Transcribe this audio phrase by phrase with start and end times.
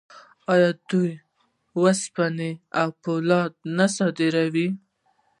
[0.53, 1.11] آیا دوی
[1.81, 4.67] وسپنه او فولاد نه صادروي؟